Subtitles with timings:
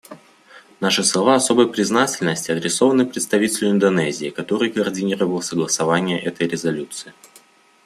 [0.79, 7.13] Наши слова особой признательности адресованы представителю Индонезии, который координировал согласование этой резолюции.